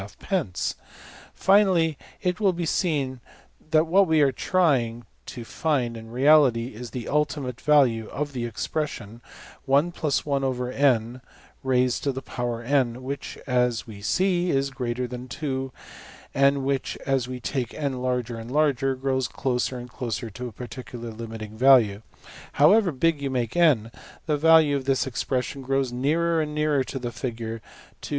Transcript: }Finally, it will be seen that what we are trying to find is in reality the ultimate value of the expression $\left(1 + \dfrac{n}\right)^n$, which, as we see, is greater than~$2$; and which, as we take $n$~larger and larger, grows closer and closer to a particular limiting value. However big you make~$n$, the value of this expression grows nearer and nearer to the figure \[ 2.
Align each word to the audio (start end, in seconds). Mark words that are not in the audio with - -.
}Finally, 1.35 1.95
it 2.23 2.39
will 2.39 2.53
be 2.53 2.65
seen 2.65 3.21
that 3.69 3.85
what 3.85 4.07
we 4.07 4.19
are 4.19 4.31
trying 4.31 5.05
to 5.27 5.45
find 5.45 5.95
is 5.95 6.01
in 6.01 6.09
reality 6.09 6.75
the 6.91 7.07
ultimate 7.07 7.61
value 7.61 8.07
of 8.09 8.33
the 8.33 8.43
expression 8.43 9.21
$\left(1 9.67 9.93
+ 9.93 9.95
\dfrac{n}\right)^n$, 10.41 12.95
which, 12.97 13.37
as 13.45 13.85
we 13.85 14.01
see, 14.01 14.49
is 14.49 14.71
greater 14.71 15.05
than~$2$; 15.05 15.69
and 16.33 16.65
which, 16.65 16.97
as 17.05 17.27
we 17.27 17.39
take 17.39 17.71
$n$~larger 17.75 18.37
and 18.39 18.49
larger, 18.49 18.95
grows 18.95 19.27
closer 19.27 19.77
and 19.77 19.91
closer 19.91 20.31
to 20.31 20.47
a 20.47 20.51
particular 20.51 21.11
limiting 21.11 21.55
value. 21.55 22.01
However 22.53 22.91
big 22.91 23.21
you 23.21 23.29
make~$n$, 23.29 23.91
the 24.25 24.37
value 24.37 24.75
of 24.75 24.85
this 24.85 25.05
expression 25.05 25.61
grows 25.61 25.91
nearer 25.91 26.41
and 26.41 26.55
nearer 26.55 26.83
to 26.85 26.97
the 26.97 27.11
figure 27.11 27.61
\[ 27.79 28.01
2. 28.01 28.09